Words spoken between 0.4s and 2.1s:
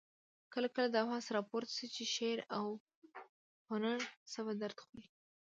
کله کله دا بحث راپورته شي چې